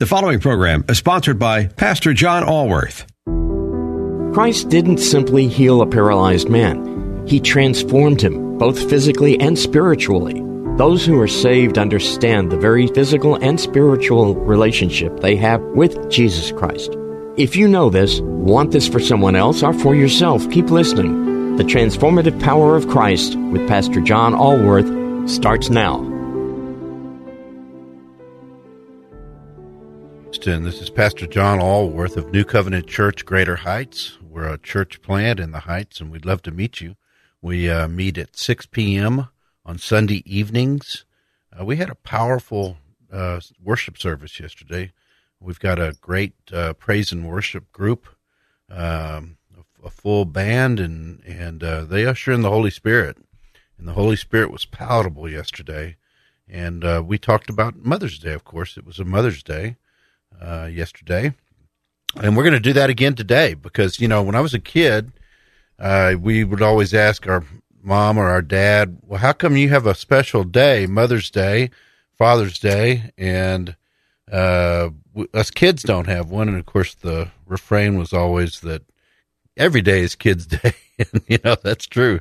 [0.00, 3.06] The following program is sponsored by Pastor John Allworth.
[4.34, 10.42] Christ didn't simply heal a paralyzed man, He transformed him, both physically and spiritually.
[10.78, 16.50] Those who are saved understand the very physical and spiritual relationship they have with Jesus
[16.50, 16.96] Christ.
[17.36, 21.56] If you know this, want this for someone else or for yourself, keep listening.
[21.56, 26.13] The Transformative Power of Christ with Pastor John Allworth starts now.
[30.44, 34.18] This is Pastor John Allworth of New Covenant Church, Greater Heights.
[34.20, 36.96] We're a church plant in the Heights, and we'd love to meet you.
[37.40, 39.28] We uh, meet at 6 p.m.
[39.64, 41.06] on Sunday evenings.
[41.50, 42.76] Uh, we had a powerful
[43.10, 44.92] uh, worship service yesterday.
[45.40, 48.06] We've got a great uh, praise and worship group,
[48.68, 53.16] um, a, a, full band, and and uh, they usher in the Holy Spirit.
[53.78, 55.96] And the Holy Spirit was palatable yesterday.
[56.46, 58.76] And uh, we talked about Mother's Day, of course.
[58.76, 59.76] It was a Mother's Day
[60.40, 61.32] uh, yesterday,
[62.22, 64.60] and we're going to do that again today because you know when I was a
[64.60, 65.12] kid,
[65.78, 67.44] uh, we would always ask our
[67.82, 71.70] mom or our dad, "Well, how come you have a special day, Mother's Day,
[72.16, 73.76] Father's Day, and
[74.30, 74.90] uh,
[75.32, 78.82] us kids don't have one?" And of course, the refrain was always that
[79.56, 82.20] every day is Kids Day, and you know that's true.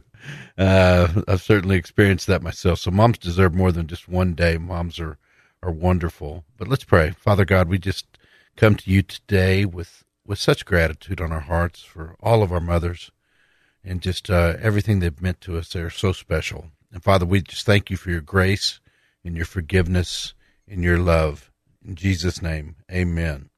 [0.58, 2.80] Uh, I've certainly experienced that myself.
[2.80, 4.58] So moms deserve more than just one day.
[4.58, 5.18] Moms are
[5.64, 6.44] are wonderful.
[6.58, 7.12] But let's pray.
[7.12, 8.06] Father God, we just
[8.56, 12.60] come to you today with, with such gratitude on our hearts for all of our
[12.60, 13.12] mothers
[13.84, 15.70] and just uh, everything they've meant to us.
[15.70, 16.68] They're so special.
[16.92, 18.80] And Father, we just thank you for your grace
[19.24, 20.34] and your forgiveness
[20.68, 21.52] and your love.
[21.86, 23.50] In Jesus' name, amen.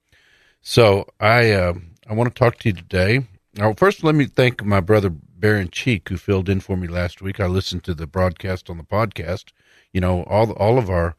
[0.61, 1.73] So I uh,
[2.09, 3.27] I want to talk to you today.
[3.55, 7.21] Now, first, let me thank my brother Baron Cheek who filled in for me last
[7.21, 7.39] week.
[7.39, 9.51] I listened to the broadcast on the podcast.
[9.93, 11.15] You know, all all of our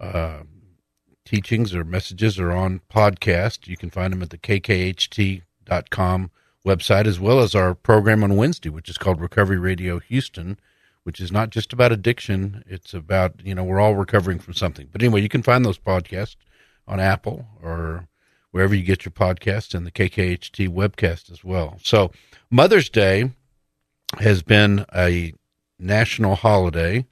[0.00, 0.42] uh,
[1.24, 3.66] teachings or messages are on podcast.
[3.66, 6.30] You can find them at the kkht.com
[6.64, 10.58] website, as well as our program on Wednesday, which is called Recovery Radio Houston,
[11.04, 12.64] which is not just about addiction.
[12.66, 14.88] It's about, you know, we're all recovering from something.
[14.90, 16.36] But anyway, you can find those podcasts
[16.88, 18.08] on Apple or
[18.50, 21.78] wherever you get your podcasts and the KKHT webcast as well.
[21.82, 22.10] So
[22.50, 23.30] Mother's Day
[24.18, 25.34] has been a
[25.78, 27.06] national holiday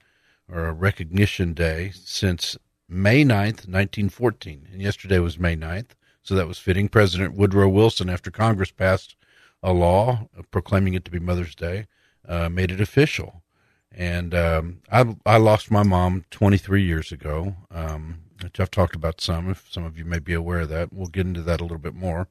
[0.51, 2.57] or a recognition day since
[2.95, 4.69] May 9th, 1914.
[4.73, 5.91] And yesterday was May 9th,
[6.23, 6.89] so that was fitting.
[6.89, 9.17] President Woodrow Wilson, after Congress passed
[9.65, 11.87] a law proclaiming it to be Mother's Day,
[12.29, 13.43] uh, made it official.
[13.91, 19.21] And um, I, I lost my mom 23 years ago, um, which I've talked about
[19.21, 19.51] some.
[19.51, 21.79] If some of you may be aware of that, we'll get into that a little
[21.79, 22.29] bit more.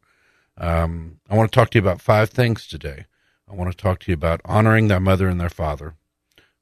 [0.58, 3.06] Um, I want to talk to you about five things today.
[3.50, 5.96] I want to talk to you about honoring their mother and their father.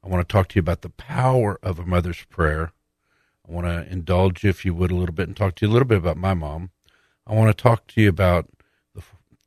[0.04, 2.72] I want to talk to you about the power of a mother's prayer.
[3.52, 5.72] I want to indulge you, if you would, a little bit and talk to you
[5.72, 6.70] a little bit about my mom.
[7.28, 8.48] I want to talk to you about
[8.96, 9.04] the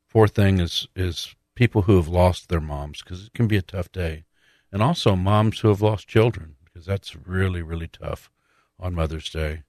[0.06, 3.62] fourth thing is is people who have lost their moms because it can be a
[3.62, 4.24] tough day,
[4.70, 8.30] and also moms who have lost children because that's really really tough
[8.78, 9.62] on Mother's Day.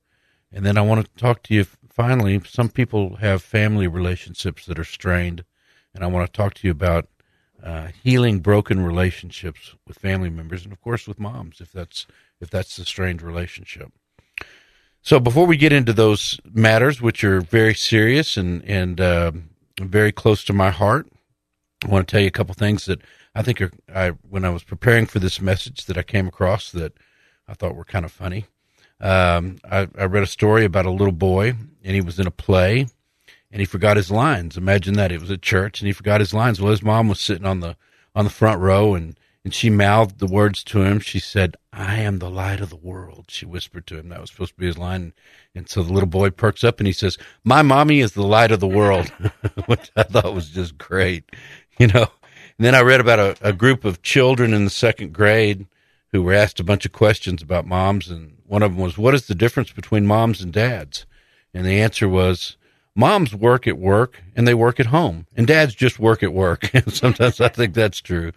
[0.52, 2.42] And then I want to talk to you finally.
[2.46, 5.46] Some people have family relationships that are strained,
[5.94, 7.08] and I want to talk to you about
[7.64, 12.06] uh, healing broken relationships with family members, and of course with moms, if that's
[12.42, 13.94] if that's the strained relationship.
[15.06, 19.34] So before we get into those matters, which are very serious and and uh,
[19.80, 21.08] very close to my heart,
[21.84, 23.02] I want to tell you a couple things that
[23.36, 26.72] I think are I when I was preparing for this message that I came across
[26.72, 26.94] that
[27.48, 28.46] I thought were kind of funny.
[29.00, 31.50] Um, I, I read a story about a little boy
[31.84, 32.88] and he was in a play
[33.52, 34.58] and he forgot his lines.
[34.58, 36.60] Imagine that it was at church and he forgot his lines.
[36.60, 37.78] Well, his mom was sitting on the
[38.16, 41.00] on the front row and and she mouthed the words to him.
[41.00, 43.26] She said, I am the light of the world.
[43.28, 44.10] She whispered to him.
[44.10, 45.14] That was supposed to be his line.
[45.54, 48.52] And so the little boy perks up and he says, My mommy is the light
[48.52, 49.08] of the world,
[49.68, 51.30] which I thought was just great.
[51.78, 52.08] You know,
[52.58, 55.68] and then I read about a, a group of children in the second grade
[56.14, 58.10] who were asked a bunch of questions about moms.
[58.10, 61.06] And one of them was, What is the difference between moms and dads?
[61.54, 62.58] And the answer was,
[62.96, 66.74] Moms work at work and they work at home, and dads just work at work.
[66.74, 68.32] And sometimes I think that's true.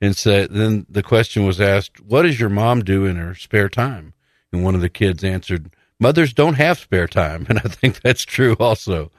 [0.00, 3.68] And so then the question was asked, What does your mom do in her spare
[3.68, 4.14] time?
[4.52, 8.24] And one of the kids answered, mothers don't have spare time, and I think that's
[8.24, 9.10] true also.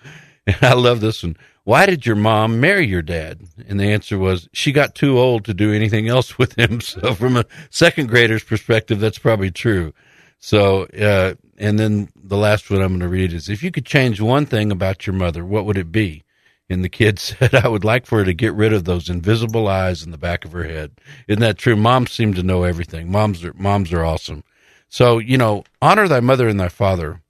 [0.47, 1.37] And I love this one.
[1.63, 3.41] Why did your mom marry your dad?
[3.67, 6.81] And the answer was she got too old to do anything else with him.
[6.89, 9.93] So from a second grader's perspective, that's probably true.
[10.39, 13.85] So, uh, and then the last one I'm going to read is if you could
[13.85, 16.23] change one thing about your mother, what would it be?
[16.69, 19.67] And the kid said, I would like for her to get rid of those invisible
[19.67, 20.91] eyes in the back of her head.
[21.27, 21.75] Isn't that true?
[21.75, 23.11] Moms seem to know everything.
[23.11, 24.43] Moms are, moms are awesome.
[24.87, 27.21] So, you know, honor thy mother and thy father.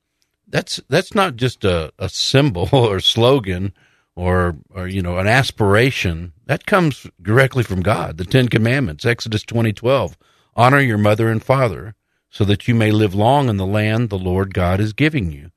[0.48, 3.74] That's, that's not just a, a symbol or slogan
[4.16, 6.34] or, or, you know, an aspiration.
[6.46, 8.18] That comes directly from God.
[8.18, 10.18] The Ten Commandments, Exodus 20, 12.
[10.56, 11.96] Honor your mother and father
[12.30, 15.52] so that you may live long in the land the Lord God is giving you.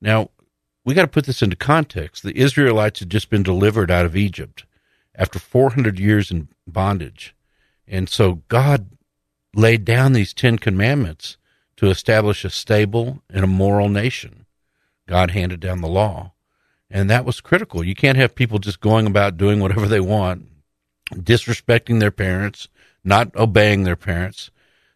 [0.00, 0.30] Now,
[0.84, 2.22] we got to put this into context.
[2.22, 4.64] The Israelites had just been delivered out of Egypt
[5.14, 7.34] after 400 years in bondage.
[7.86, 8.90] And so God
[9.54, 11.36] laid down these 10 commandments
[11.76, 14.46] to establish a stable and a moral nation.
[15.06, 16.32] God handed down the law.
[16.90, 17.84] And that was critical.
[17.84, 20.46] You can't have people just going about doing whatever they want,
[21.12, 22.68] disrespecting their parents,
[23.04, 24.50] not obeying their parents.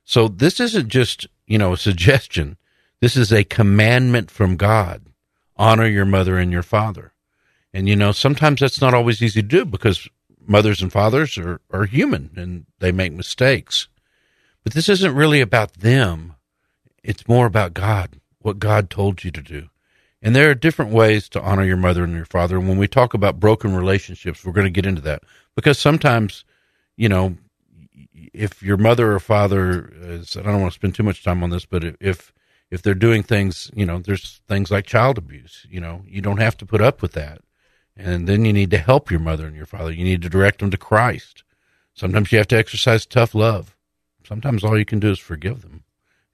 [0.05, 2.57] So this isn't just, you know, a suggestion.
[3.01, 5.03] This is a commandment from God.
[5.57, 7.13] Honor your mother and your father.
[7.73, 10.09] And, you know, sometimes that's not always easy to do because
[10.47, 13.89] mothers and fathers are, are human and they make mistakes.
[14.63, 16.35] But this isn't really about them.
[17.03, 19.69] It's more about God, what God told you to do.
[20.23, 22.57] And there are different ways to honor your mother and your father.
[22.57, 25.23] And when we talk about broken relationships, we're going to get into that
[25.55, 26.45] because sometimes,
[26.97, 27.37] you know,
[28.33, 31.51] if your mother or father is, I don't want to spend too much time on
[31.51, 32.33] this, but if,
[32.71, 36.41] if they're doing things, you know, there's things like child abuse, you know, you don't
[36.41, 37.41] have to put up with that.
[37.97, 39.93] And then you need to help your mother and your father.
[39.93, 41.45] You need to direct them to Christ.
[41.95, 43.77] Sometimes you have to exercise tough love.
[44.27, 45.85] Sometimes all you can do is forgive them,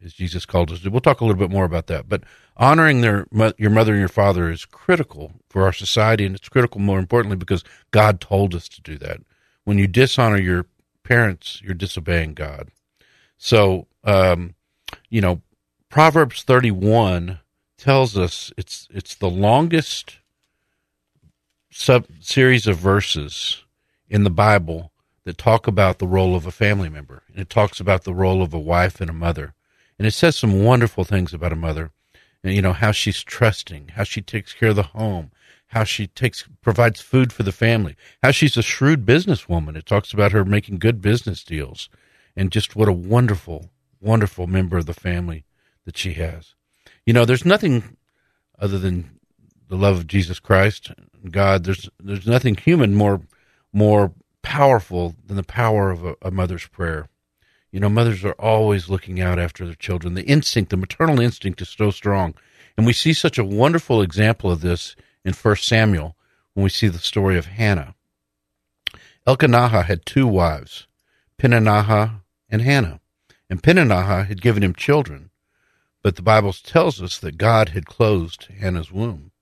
[0.02, 0.90] as Jesus called us to.
[0.90, 2.08] We'll talk a little bit more about that.
[2.08, 2.24] But
[2.56, 3.26] honoring their
[3.58, 7.36] your mother and your father is critical for our society, and it's critical more importantly
[7.36, 9.20] because God told us to do that.
[9.64, 10.66] When you dishonor your
[11.04, 12.70] parents, you're disobeying God.
[13.36, 14.54] So, um,
[15.10, 15.42] you know,
[15.90, 17.40] Proverbs 31
[17.76, 20.18] tells us it's it's the longest
[21.72, 23.64] sub series of verses
[24.08, 24.92] in the Bible
[25.24, 27.24] that talk about the role of a family member.
[27.28, 29.54] And it talks about the role of a wife and a mother.
[29.98, 31.90] And it says some wonderful things about a mother.
[32.44, 35.32] And you know, how she's trusting, how she takes care of the home,
[35.66, 39.74] how she takes provides food for the family, how she's a shrewd businesswoman.
[39.74, 41.88] It talks about her making good business deals,
[42.36, 43.70] and just what a wonderful,
[44.00, 45.42] wonderful member of the family
[45.84, 46.54] that she has.
[47.06, 47.96] You know, there's nothing
[48.58, 49.18] other than
[49.68, 50.90] the love of Jesus Christ,
[51.30, 51.64] God.
[51.64, 53.22] There's there's nothing human more
[53.72, 54.12] more
[54.42, 57.08] powerful than the power of a, a mother's prayer.
[57.70, 60.14] You know, mothers are always looking out after their children.
[60.14, 62.34] The instinct, the maternal instinct, is so strong,
[62.76, 66.16] and we see such a wonderful example of this in 1 Samuel
[66.54, 67.94] when we see the story of Hannah.
[69.26, 70.86] Elkanah had two wives,
[71.38, 73.00] Peninnah and Hannah.
[73.48, 75.29] And Peninnah had given him children,
[76.02, 79.32] but the Bible tells us that God had closed Hannah's womb.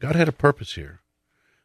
[0.00, 1.00] God had a purpose here.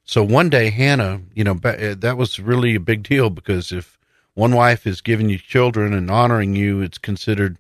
[0.04, 3.98] So one day, Hannah, you know, eh, that was really a big deal because if
[4.36, 7.58] one wife is giving you children and honoring you, it's considered,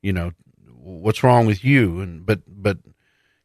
[0.00, 0.32] you know,
[0.78, 2.00] what's wrong with you?
[2.00, 2.78] And but but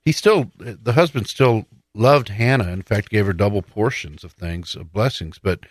[0.01, 2.71] he still, the husband still loved Hannah.
[2.71, 5.39] In fact, gave her double portions of things, of blessings.
[5.39, 5.61] But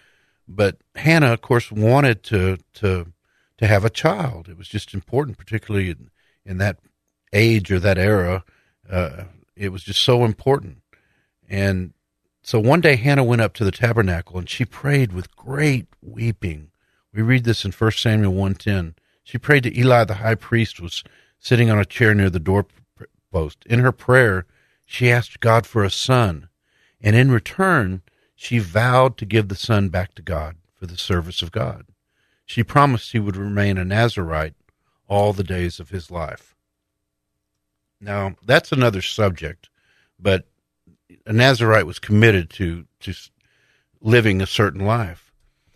[0.49, 3.12] but Hannah, of course, wanted to to
[3.59, 4.49] to have a child.
[4.49, 6.11] It was just important, particularly in,
[6.44, 6.78] in that
[7.34, 8.44] age or that era.
[8.88, 9.24] Uh,
[9.56, 10.78] it was just so important.
[11.48, 11.92] And
[12.42, 16.70] so one day Hannah went up to the tabernacle and she prayed with great weeping.
[17.12, 18.94] We read this in 1 Samuel 1:10.
[19.22, 21.04] She prayed to Eli the high priest was
[21.38, 23.64] sitting on a chair near the doorpost.
[23.66, 24.46] In her prayer,
[24.84, 26.48] she asked God for a son,
[27.00, 28.02] and in return,
[28.34, 31.86] she vowed to give the son back to God for the service of God.
[32.44, 34.54] She promised he would remain a Nazarite
[35.08, 36.53] all the days of his life.
[38.00, 39.68] Now, that's another subject,
[40.18, 40.46] but
[41.26, 43.14] a Nazarite was committed to, to
[44.00, 45.32] living a certain life.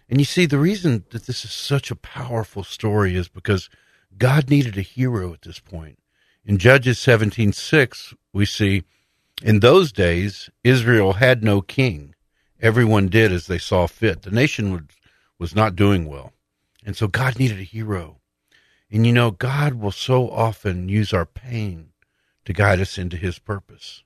[0.08, 3.68] And you see, the reason that this is such a powerful story is because
[4.16, 5.98] God needed a hero at this point.
[6.44, 8.84] In Judges 17:6, we see
[9.42, 12.14] in those days, Israel had no king.
[12.60, 14.22] Everyone did as they saw fit.
[14.22, 14.82] The nation was,
[15.38, 16.32] was not doing well.
[16.84, 18.18] And so God needed a hero.
[18.90, 21.90] And you know, God will so often use our pain
[22.48, 24.02] to guide us into his purpose.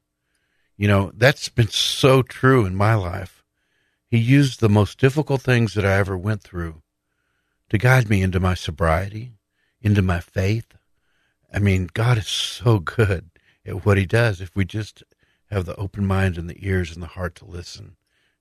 [0.76, 3.42] You know, that's been so true in my life.
[4.06, 6.82] He used the most difficult things that I ever went through
[7.70, 9.32] to guide me into my sobriety,
[9.80, 10.74] into my faith,
[11.52, 13.30] I mean, God is so good
[13.66, 15.02] at what He does if we just
[15.50, 17.96] have the open mind and the ears and the heart to listen.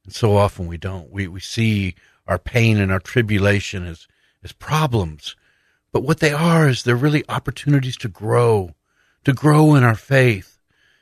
[0.05, 1.11] And so often we don't.
[1.11, 4.07] We, we see our pain and our tribulation as,
[4.43, 5.35] as problems.
[5.91, 8.75] But what they are is they're really opportunities to grow,
[9.25, 10.59] to grow in our faith,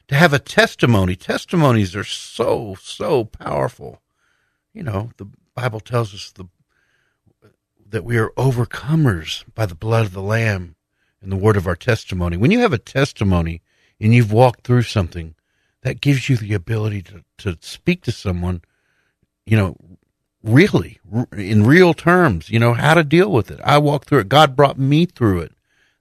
[0.08, 1.16] to have a testimony.
[1.16, 4.02] Testimonies are so, so powerful.
[4.74, 6.46] You know, the Bible tells us the,
[7.90, 10.76] that we are overcomers by the blood of the Lamb
[11.22, 12.38] and the word of our testimony.
[12.38, 13.62] When you have a testimony
[14.00, 15.36] and you've walked through something,
[15.82, 18.62] that gives you the ability to, to speak to someone,
[19.46, 19.76] you know,
[20.44, 21.00] really
[21.36, 23.60] in real terms, you know, how to deal with it.
[23.64, 24.30] I walked through it.
[24.30, 25.54] God brought me through it.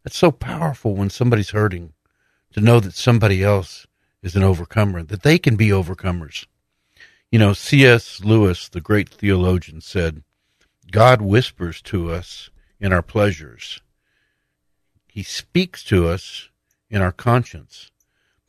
[0.05, 1.93] That's so powerful when somebody's hurting
[2.53, 3.87] to know that somebody else
[4.23, 6.47] is an overcomer, that they can be overcomers.
[7.31, 8.21] You know, C.S.
[8.21, 10.23] Lewis, the great theologian, said,
[10.91, 12.51] God whispers to us
[12.81, 13.81] in our pleasures.
[15.07, 16.49] He speaks to us
[16.89, 17.91] in our conscience,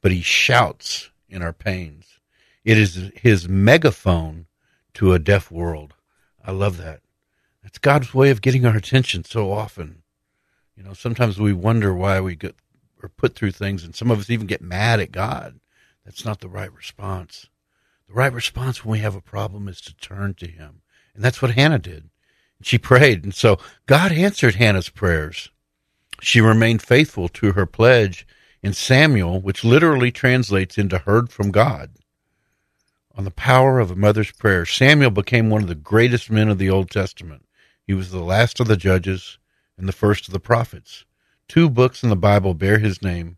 [0.01, 2.19] but he shouts in our pains.
[2.63, 4.45] It is his megaphone
[4.93, 5.93] to a deaf world.
[6.43, 7.01] I love that.
[7.63, 10.03] That's God's way of getting our attention so often.
[10.75, 12.55] You know, sometimes we wonder why we get
[13.01, 15.59] or put through things, and some of us even get mad at God.
[16.05, 17.47] That's not the right response.
[18.07, 20.81] The right response when we have a problem is to turn to Him.
[21.13, 22.09] And that's what Hannah did.
[22.61, 23.23] She prayed.
[23.23, 25.49] And so God answered Hannah's prayers.
[26.21, 28.27] She remained faithful to her pledge
[28.61, 31.91] in Samuel, which literally translates into heard from God.
[33.15, 36.57] On the power of a mother's prayer, Samuel became one of the greatest men of
[36.57, 37.45] the Old Testament.
[37.85, 39.37] He was the last of the judges
[39.77, 41.05] and the first of the prophets.
[41.49, 43.37] Two books in the Bible bear his name,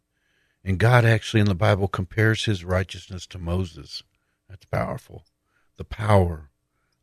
[0.65, 4.03] and God actually in the Bible compares his righteousness to Moses.
[4.49, 5.23] That's powerful.
[5.77, 6.49] The power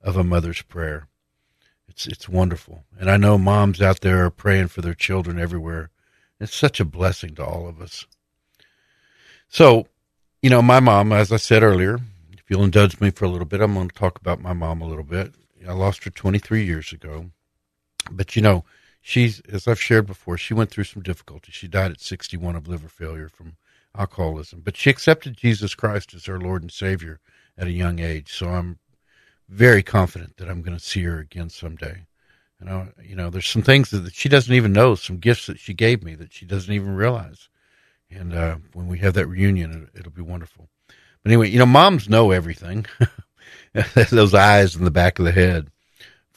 [0.03, 1.09] of a mother's prayer.
[1.89, 2.85] It's it's wonderful.
[3.01, 5.89] And I know moms out there are praying for their children everywhere.
[6.39, 8.07] It's such a blessing to all of us.
[9.49, 9.87] So,
[10.43, 11.99] you know, my mom, as I said earlier,
[12.33, 14.83] if you'll indulge me for a little bit, I'm going to talk about my mom
[14.83, 15.35] a little bit.
[15.67, 17.31] I lost her 23 years ago.
[18.11, 18.65] But, you know,
[19.01, 21.55] she's, as I've shared before, she went through some difficulties.
[21.55, 23.57] She died at 61 of liver failure from
[23.97, 27.21] alcoholism, but she accepted Jesus Christ as her Lord and Savior
[27.57, 28.33] at a young age.
[28.33, 28.79] So I'm
[29.49, 32.07] very confident that I'm going to see her again someday.
[32.61, 35.59] And I, you know, there's some things that she doesn't even know, some gifts that
[35.59, 37.49] she gave me that she doesn't even realize.
[38.11, 40.69] And uh, when we have that reunion, it, it'll be wonderful.
[41.23, 42.87] But anyway, you know, moms know everything.
[44.11, 45.69] Those eyes in the back of the head.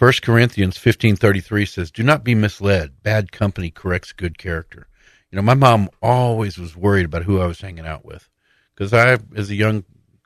[0.01, 3.03] First Corinthians fifteen thirty three says, "Do not be misled.
[3.03, 4.87] Bad company corrects good character."
[5.29, 8.27] You know, my mom always was worried about who I was hanging out with,
[8.73, 9.83] because I, as a young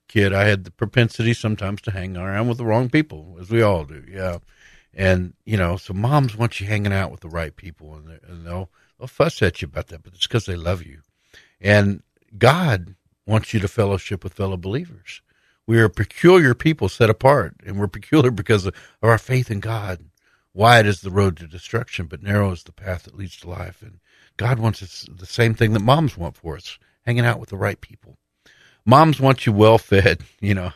[0.07, 3.61] kid, I had the propensity sometimes to hang around with the wrong people, as we
[3.61, 4.01] all do.
[4.09, 4.37] Yeah,
[4.93, 8.47] and you know, so moms want you hanging out with the right people, and, and
[8.47, 11.01] they'll they'll fuss at you about that, but it's because they love you.
[11.59, 12.01] And
[12.37, 12.95] God
[13.27, 15.21] wants you to fellowship with fellow believers.
[15.67, 20.05] We are peculiar people set apart, and we're peculiar because of our faith in God.
[20.53, 23.81] Wide is the road to destruction, but narrow is the path that leads to life.
[23.81, 23.99] And
[24.37, 27.57] God wants us the same thing that moms want for us, hanging out with the
[27.57, 28.17] right people.
[28.85, 30.21] Moms want you well fed.
[30.39, 30.71] You know,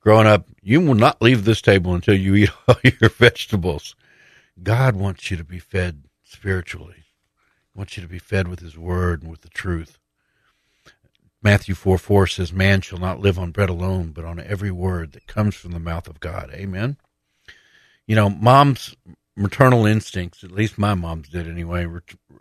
[0.00, 3.94] growing up, you will not leave this table until you eat all your vegetables.
[4.62, 7.04] God wants you to be fed spiritually.
[7.74, 9.98] He wants you to be fed with His Word and with the truth.
[11.42, 15.12] Matthew 4 4 says, Man shall not live on bread alone, but on every word
[15.12, 16.50] that comes from the mouth of God.
[16.52, 16.96] Amen.
[18.06, 18.94] You know, mom's
[19.36, 21.86] maternal instincts, at least my mom's did anyway,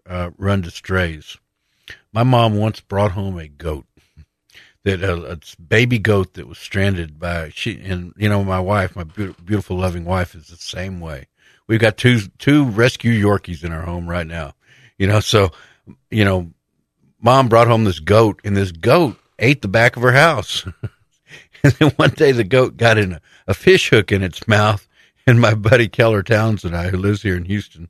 [0.06, 1.38] uh, run to strays.
[2.12, 3.86] My mom once brought home a goat
[4.84, 8.60] that a, uh, a, baby goat that was stranded by she and you know my
[8.60, 11.27] wife, my beautiful loving wife, is the same way.
[11.68, 14.53] We've got two two rescue Yorkies in our home right now.
[14.98, 15.51] You know, so
[16.10, 16.51] you know
[17.22, 20.66] mom brought home this goat, and this goat ate the back of her house.
[21.64, 24.88] and then one day the goat got in a, a, fish hook in its mouth,
[25.28, 27.90] and my buddy Keller Towns and I, who lives here in Houston,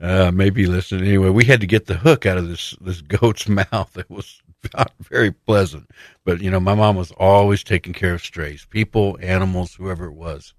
[0.00, 3.48] uh, maybe listening anyway, we had to get the hook out of this this goat's
[3.72, 3.96] mouth.
[3.96, 4.40] It was
[4.74, 5.90] not very pleasant,
[6.24, 10.14] but you know, my mom was always taking care of strays, people, animals, whoever it
[10.14, 10.54] was.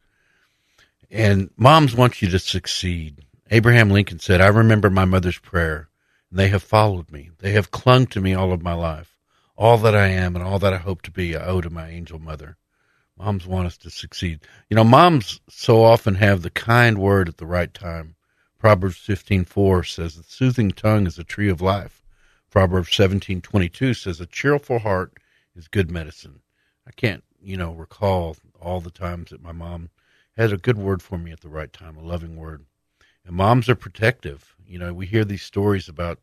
[1.11, 3.25] And moms want you to succeed.
[3.49, 5.88] Abraham Lincoln said, "I remember my mother's prayer."
[6.31, 7.31] They have followed me.
[7.39, 9.17] They have clung to me all of my life.
[9.57, 11.89] All that I am and all that I hope to be, I owe to my
[11.89, 12.57] angel mother.
[13.17, 14.41] Moms want us to succeed.
[14.69, 18.15] You know, moms so often have the kind word at the right time.
[18.57, 22.03] Proverbs 15:4 says, "The soothing tongue is a tree of life."
[22.49, 25.17] Proverbs 17:22 says, "A cheerful heart
[25.55, 26.41] is good medicine."
[26.87, 29.89] I can't, you know, recall all the times that my mom
[30.37, 32.65] had a good word for me at the right time, a loving word.
[33.29, 34.55] And moms are protective.
[34.65, 36.17] You know, we hear these stories about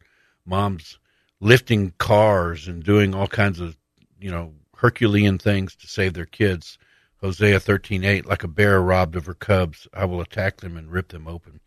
[0.45, 0.99] moms
[1.39, 3.77] lifting cars and doing all kinds of,
[4.21, 6.79] you know, Herculean things to save their kids.
[7.21, 11.09] Hosea 13:8 like a bear robbed of her cubs I will attack them and rip
[11.09, 11.61] them open.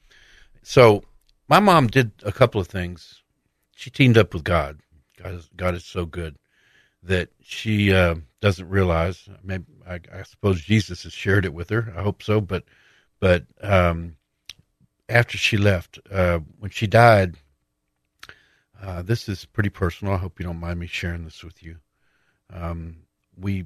[0.61, 1.05] So
[1.47, 3.23] my mom did a couple of things.
[3.77, 4.81] She teamed up with God.
[5.15, 6.37] God is, God is so good
[7.01, 9.29] that she uh, doesn't realize.
[9.41, 11.93] Maybe I, I, suppose Jesus has shared it with her.
[11.97, 12.41] I hope so.
[12.41, 12.65] But
[13.21, 14.17] but um,
[15.09, 17.37] after she left, uh, when she died,
[18.81, 20.13] uh, this is pretty personal.
[20.13, 21.77] I hope you don't mind me sharing this with you.
[22.53, 22.97] Um,
[23.37, 23.65] we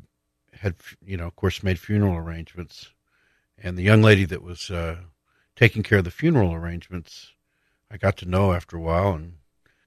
[0.54, 2.92] had, you know, of course, made funeral arrangements,
[3.58, 4.98] and the young lady that was uh,
[5.56, 7.34] taking care of the funeral arrangements,
[7.92, 9.36] I got to know after a while, and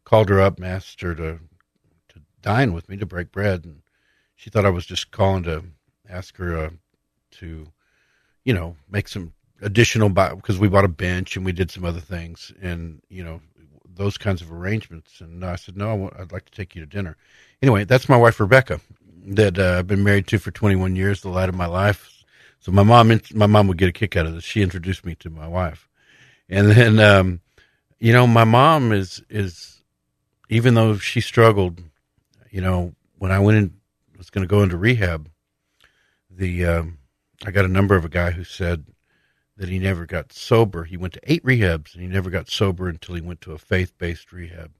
[0.04, 1.40] called her up and asked her to
[2.08, 3.82] to dine with me to break bread, and
[4.36, 5.64] she thought I was just calling to
[6.08, 6.70] ask her uh,
[7.32, 7.72] to,
[8.44, 9.32] you know, make some
[9.62, 13.40] additional because we bought a bench and we did some other things, and you know,
[13.94, 15.20] those kinds of arrangements.
[15.20, 17.16] And I said, no, I'd like to take you to dinner.
[17.62, 18.80] Anyway, that's my wife Rebecca
[19.26, 22.24] that uh, I've been married to for 21 years, the light of my life.
[22.60, 24.44] So my mom, my mom would get a kick out of this.
[24.44, 25.88] She introduced me to my wife,
[26.48, 27.40] and then, um,
[27.98, 29.82] you know, my mom is is
[30.48, 31.80] even though she struggled,
[32.50, 33.74] you know, when I went in,
[34.16, 35.28] was going to go into rehab,
[36.30, 36.98] the um,
[37.44, 38.84] I got a number of a guy who said
[39.56, 40.84] that he never got sober.
[40.84, 43.58] He went to eight rehabs and he never got sober until he went to a
[43.58, 44.72] faith based rehab.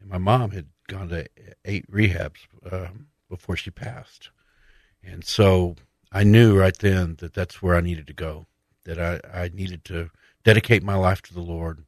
[0.00, 1.26] And my mom had gone to
[1.64, 2.88] eight rehabs uh,
[3.28, 4.30] before she passed.
[5.04, 5.76] And so
[6.10, 8.46] I knew right then that that's where I needed to go,
[8.84, 10.10] that I, I needed to
[10.42, 11.84] dedicate my life to the Lord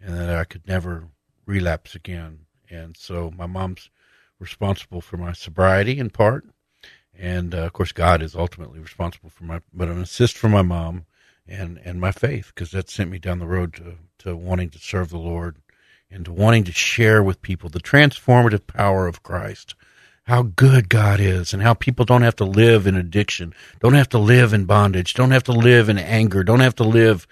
[0.00, 1.08] and that I could never
[1.46, 2.40] relapse again.
[2.70, 3.90] And so my mom's
[4.38, 6.46] responsible for my sobriety in part.
[7.16, 10.62] And uh, of course, God is ultimately responsible for my, but an assist from my
[10.62, 11.06] mom
[11.46, 14.78] and and my faith because that sent me down the road to to wanting to
[14.78, 15.56] serve the Lord
[16.10, 19.74] and to wanting to share with people the transformative power of Christ.
[20.24, 24.08] How good God is and how people don't have to live in addiction, don't have
[24.10, 27.26] to live in bondage, don't have to live in anger, don't have to live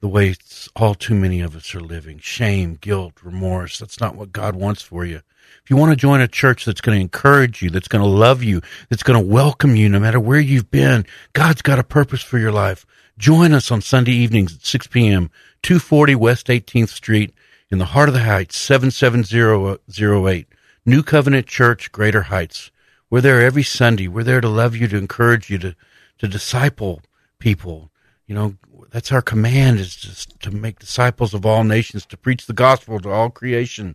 [0.00, 0.34] the way
[0.74, 2.18] all too many of us are living.
[2.18, 3.78] Shame, guilt, remorse.
[3.78, 5.20] That's not what God wants for you.
[5.62, 8.08] If you want to join a church that's going to encourage you, that's going to
[8.08, 11.84] love you, that's going to welcome you no matter where you've been, God's got a
[11.84, 12.84] purpose for your life.
[13.18, 15.30] Join us on Sunday evenings at 6 p.m.,
[15.62, 17.32] 240 West 18th Street
[17.70, 20.46] in the heart of the Heights, 77008.
[20.84, 22.70] New Covenant Church, Greater Heights.
[23.08, 24.08] We're there every Sunday.
[24.08, 25.76] We're there to love you, to encourage you, to,
[26.18, 27.02] to disciple
[27.38, 27.90] people.
[28.26, 28.56] You know,
[28.90, 32.98] that's our command is just to make disciples of all nations, to preach the gospel
[33.00, 33.94] to all creation.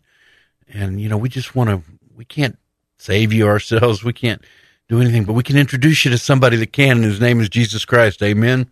[0.68, 1.82] And, you know, we just want to,
[2.16, 2.58] we can't
[2.98, 4.04] save you ourselves.
[4.04, 4.42] We can't
[4.88, 7.50] do anything, but we can introduce you to somebody that can, and whose name is
[7.50, 8.24] Jesus Christ.
[8.24, 8.72] Amen.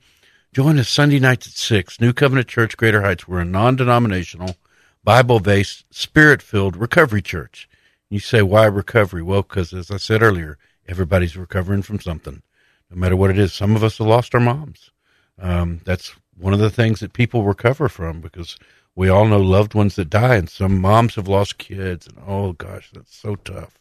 [0.56, 3.28] Join us Sunday nights at 6, New Covenant Church, Greater Heights.
[3.28, 4.56] We're a non denominational,
[5.04, 7.68] Bible based, spirit filled recovery church.
[8.10, 9.22] You say, why recovery?
[9.22, 12.42] Well, because as I said earlier, everybody's recovering from something,
[12.90, 13.52] no matter what it is.
[13.52, 14.92] Some of us have lost our moms.
[15.38, 18.58] Um, that's one of the things that people recover from because
[18.96, 22.08] we all know loved ones that die, and some moms have lost kids.
[22.08, 23.78] And oh gosh, that's so tough.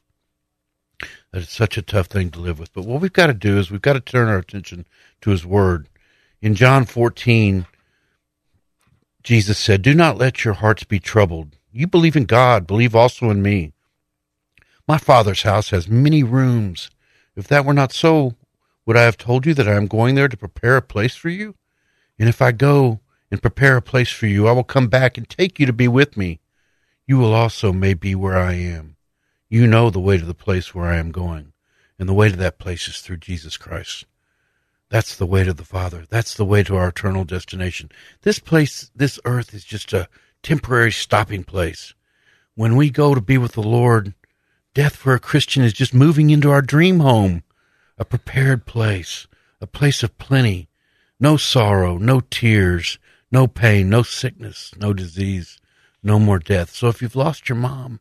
[1.30, 2.72] That is such a tough thing to live with.
[2.72, 4.86] But what we've got to do is we've got to turn our attention
[5.20, 5.88] to His Word
[6.44, 7.64] in John 14,
[9.22, 11.56] Jesus said, Do not let your hearts be troubled.
[11.72, 13.72] You believe in God, believe also in me.
[14.86, 16.90] My Father's house has many rooms.
[17.34, 18.34] If that were not so,
[18.84, 21.30] would I have told you that I am going there to prepare a place for
[21.30, 21.54] you?
[22.18, 25.26] And if I go and prepare a place for you, I will come back and
[25.26, 26.40] take you to be with me.
[27.06, 28.96] You will also may be where I am.
[29.48, 31.54] You know the way to the place where I am going,
[31.98, 34.04] and the way to that place is through Jesus Christ.
[34.94, 36.04] That's the way to the Father.
[36.08, 37.90] That's the way to our eternal destination.
[38.22, 40.08] This place, this earth is just a
[40.40, 41.94] temporary stopping place.
[42.54, 44.14] When we go to be with the Lord,
[44.72, 47.42] death for a Christian is just moving into our dream home,
[47.98, 49.26] a prepared place,
[49.60, 50.68] a place of plenty,
[51.18, 53.00] no sorrow, no tears,
[53.32, 55.58] no pain, no sickness, no disease,
[56.04, 56.70] no more death.
[56.70, 57.98] So if you've lost your mom,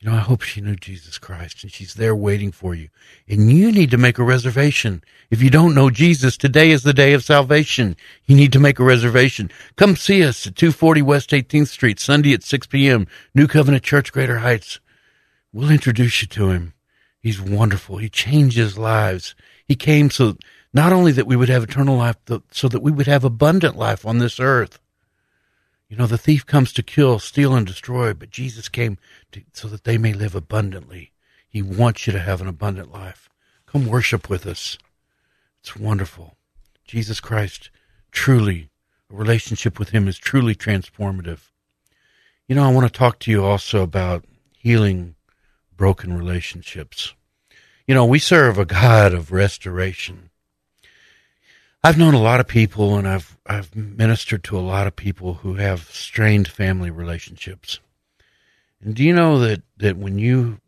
[0.00, 2.88] you know, I hope she knew Jesus Christ and she's there waiting for you.
[3.28, 5.02] And you need to make a reservation.
[5.28, 7.96] If you don't know Jesus, today is the day of salvation.
[8.24, 9.50] You need to make a reservation.
[9.74, 14.12] Come see us at 240 West 18th Street, Sunday at 6 p.m., New Covenant Church,
[14.12, 14.78] Greater Heights.
[15.52, 16.74] We'll introduce you to him.
[17.18, 17.96] He's wonderful.
[17.96, 19.34] He changes lives.
[19.66, 20.36] He came so
[20.72, 22.16] not only that we would have eternal life,
[22.52, 24.78] so that we would have abundant life on this earth.
[25.88, 28.98] You know, the thief comes to kill, steal, and destroy, but Jesus came
[29.32, 31.12] to, so that they may live abundantly.
[31.48, 33.30] He wants you to have an abundant life.
[33.64, 34.76] Come worship with us.
[35.60, 36.36] It's wonderful.
[36.84, 37.70] Jesus Christ,
[38.12, 38.68] truly,
[39.10, 41.50] a relationship with Him is truly transformative.
[42.46, 44.24] You know, I want to talk to you also about
[44.58, 45.14] healing
[45.74, 47.14] broken relationships.
[47.86, 50.27] You know, we serve a God of restoration.
[51.84, 55.34] I've known a lot of people and I've I've ministered to a lot of people
[55.34, 57.78] who have strained family relationships.
[58.80, 60.60] And do you know that, that when you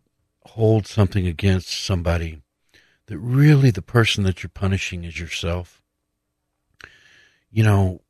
[0.46, 2.42] hold something against somebody,
[3.06, 5.82] that really the person that you're punishing is yourself?
[7.50, 8.00] You know,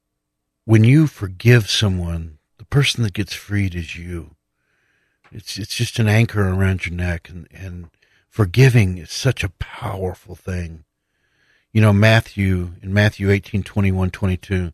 [0.65, 4.37] when you forgive someone, the person that gets freed is you.
[5.33, 7.91] It's it's just an anchor around your neck and, and
[8.29, 10.85] forgiving is such a powerful thing.
[11.73, 14.73] You know, Matthew, in Matthew 18, 21, 22,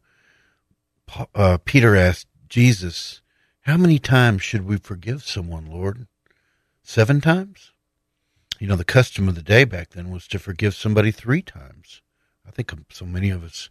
[1.35, 3.21] uh, Peter asked Jesus,
[3.63, 6.07] how many times should we forgive someone, Lord?
[6.83, 7.73] Seven times?
[8.59, 12.01] You know, the custom of the day back then was to forgive somebody three times.
[12.49, 13.69] I think so many of us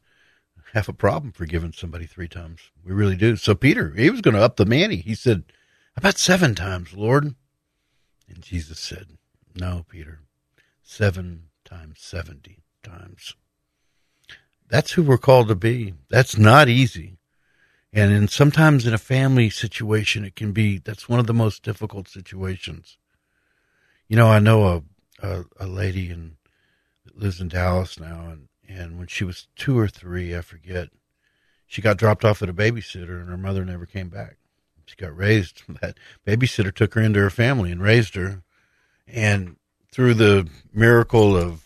[0.74, 2.70] have a problem forgiving somebody three times.
[2.84, 3.38] We really do.
[3.38, 4.98] So Peter, he was going to up the ante.
[4.98, 5.46] He said,
[5.98, 7.34] about seven times, Lord.
[8.28, 9.18] And Jesus said,
[9.56, 10.20] no, Peter,
[10.84, 13.36] seven times 70 times.
[14.69, 15.93] That's who we're called to be.
[16.10, 17.17] That's not easy.
[17.93, 21.63] And in, sometimes in a family situation, it can be, that's one of the most
[21.63, 22.98] difficult situations.
[24.08, 26.38] You know, I know a, a, a lady in,
[27.06, 30.89] that lives in Dallas now, and, and when she was two or three, I forget,
[31.67, 34.38] she got dropped off at a babysitter and her mother never came back.
[34.86, 35.63] She got raised.
[35.82, 38.43] That babysitter took her into her family and raised her.
[39.08, 39.58] And
[39.91, 41.64] through the miracle of,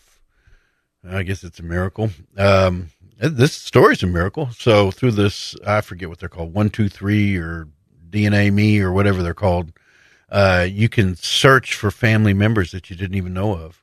[1.08, 2.10] I guess it's a miracle.
[2.36, 4.50] Um, this story's a miracle.
[4.52, 7.68] So through this, I forget what they're called, one, two, three, or
[8.08, 9.72] DNA Me, or whatever they're called.
[10.30, 13.82] Uh, you can search for family members that you didn't even know of.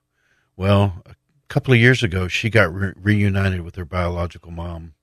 [0.56, 1.16] Well, a
[1.50, 4.94] couple of years ago, she got re- reunited with her biological mom,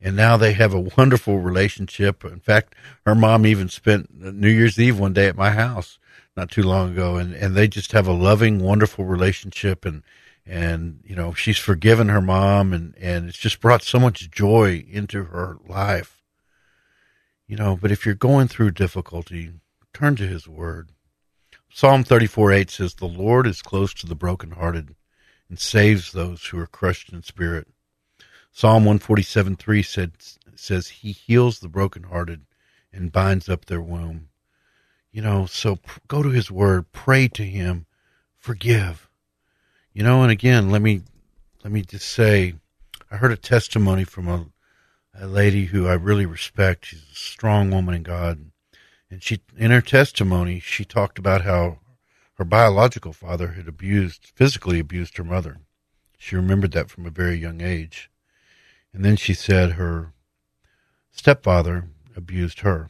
[0.00, 2.24] and now they have a wonderful relationship.
[2.24, 2.74] In fact,
[3.06, 5.98] her mom even spent New Year's Eve one day at my house
[6.36, 10.02] not too long ago, and and they just have a loving, wonderful relationship, and
[10.46, 14.84] and you know she's forgiven her mom, and and it's just brought so much joy
[14.88, 16.22] into her life.
[17.46, 19.50] You know, but if you're going through difficulty,
[19.92, 20.90] turn to His Word.
[21.74, 24.94] Psalm 34 8 says, The Lord is close to the brokenhearted
[25.48, 27.68] and saves those who are crushed in spirit.
[28.52, 30.12] Psalm 147 3 said,
[30.54, 32.42] says, He heals the brokenhearted
[32.92, 34.28] and binds up their womb.
[35.10, 35.78] You know, so
[36.08, 37.86] go to his word, pray to him,
[38.38, 39.08] forgive.
[39.92, 41.02] You know, and again, let me
[41.62, 42.54] let me just say,
[43.10, 44.46] I heard a testimony from a
[45.14, 46.86] a lady who I really respect.
[46.86, 48.50] She's a strong woman in God,
[49.10, 51.78] and she in her testimony she talked about how
[52.34, 55.58] her biological father had abused, physically abused her mother.
[56.18, 58.10] She remembered that from a very young age,
[58.94, 60.12] and then she said her
[61.10, 62.88] stepfather abused her.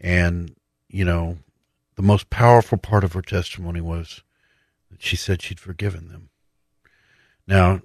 [0.00, 0.56] And,
[0.88, 1.38] you know,
[1.96, 4.22] the most powerful part of her testimony was
[4.98, 6.30] she said she'd forgiven them.
[7.46, 7.82] Now,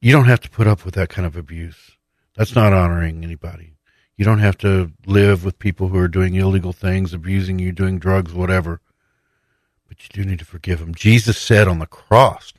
[0.00, 1.96] you don't have to put up with that kind of abuse.
[2.36, 3.74] That's not honoring anybody.
[4.16, 7.98] You don't have to live with people who are doing illegal things, abusing you, doing
[7.98, 8.80] drugs, whatever.
[9.88, 10.94] But you do need to forgive them.
[10.94, 12.52] Jesus said on the cross,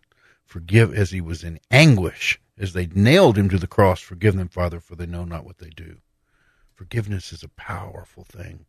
[0.45, 4.49] forgive as he was in anguish, as they nailed him to the cross, forgive them,
[4.49, 5.97] Father, for they know not what they do.
[6.75, 8.65] Forgiveness is a powerful thing.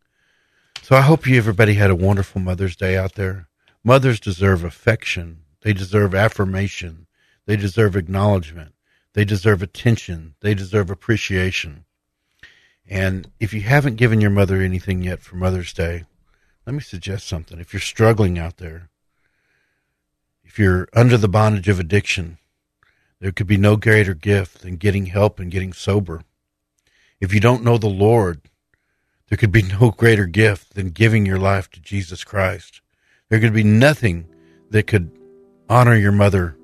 [0.83, 3.49] So I hope you everybody had a wonderful Mother's Day out there.
[3.83, 5.43] Mothers deserve affection.
[5.63, 7.07] They deserve affirmation.
[7.47, 8.75] They deserve acknowledgement.
[9.15, 10.35] They deserve attention.
[10.41, 11.85] They deserve appreciation.
[12.89, 16.05] And if you haven't given your mother anything yet for Mother's Day,
[16.67, 17.59] let me suggest something.
[17.59, 18.91] If you're struggling out there,
[20.45, 22.39] if you're under the bondage of addiction,
[23.21, 26.23] there could be no greater gift than getting help and getting sober.
[27.21, 28.41] If you don't know the Lord,
[29.29, 32.81] there could be no greater gift than giving your life to Jesus Christ.
[33.31, 34.27] There could be nothing
[34.71, 35.11] that could
[35.69, 36.57] honor your mother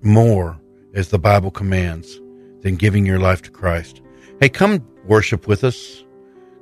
[0.00, 0.60] more,
[0.94, 2.20] as the Bible commands,
[2.60, 4.00] than giving your life to Christ.
[4.40, 6.04] Hey, come worship with us.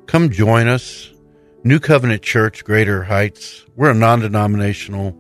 [0.07, 1.13] Come join us.
[1.65, 3.67] New Covenant Church, Greater Heights.
[3.77, 5.13] We're a non denominational,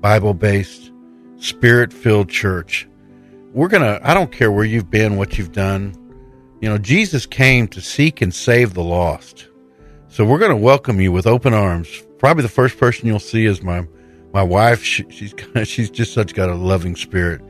[0.00, 0.92] Bible based,
[1.38, 2.86] spirit filled church.
[3.54, 5.94] We're going to, I don't care where you've been, what you've done.
[6.60, 9.48] You know, Jesus came to seek and save the lost.
[10.08, 12.02] So we're going to welcome you with open arms.
[12.18, 13.86] Probably the first person you'll see is my
[14.32, 14.82] my wife.
[14.82, 17.40] She, she's she's just such got a loving spirit.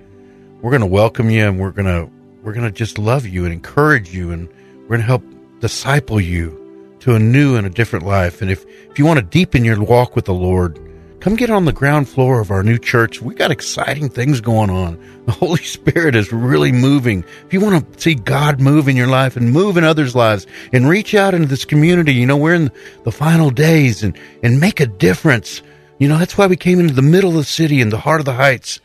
[0.60, 2.10] We're going to welcome you, and we're going to
[2.42, 4.48] we're going to just love you and encourage you, and
[4.82, 5.22] we're going to help
[5.60, 8.42] disciple you to a new and a different life.
[8.42, 10.78] And if if you want to deepen your walk with the Lord,
[11.20, 13.20] Come get on the ground floor of our new church.
[13.20, 14.98] We got exciting things going on.
[15.26, 17.24] The Holy Spirit is really moving.
[17.44, 20.46] If you want to see God move in your life and move in others' lives
[20.72, 22.70] and reach out into this community, you know, we're in
[23.02, 25.60] the final days and, and make a difference.
[25.98, 28.20] You know, that's why we came into the middle of the city in the heart
[28.20, 28.78] of the heights,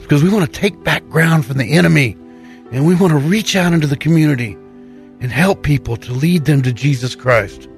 [0.00, 2.16] because we want to take back ground from the enemy
[2.72, 4.54] and we want to reach out into the community
[5.20, 7.68] and help people to lead them to Jesus Christ.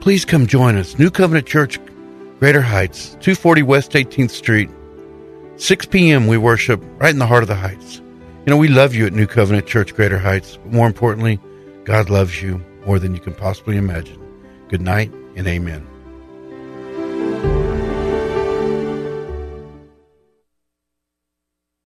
[0.00, 0.98] Please come join us.
[0.98, 1.80] New Covenant Church,
[2.38, 4.68] Greater Heights, 240 West 18th Street.
[5.56, 6.26] 6 p.m.
[6.26, 8.02] we worship right in the heart of the Heights.
[8.44, 10.58] You know, we love you at New Covenant Church, Greater Heights.
[10.58, 11.40] But more importantly,
[11.84, 14.20] God loves you more than you can possibly imagine.
[14.68, 15.86] Good night and amen.